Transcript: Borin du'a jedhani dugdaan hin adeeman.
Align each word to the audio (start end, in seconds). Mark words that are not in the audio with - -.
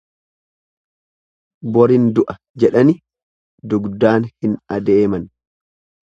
Borin 1.75 2.07
du'a 2.19 2.35
jedhani 2.63 2.95
dugdaan 3.73 4.25
hin 4.31 4.55
adeeman. 4.77 5.29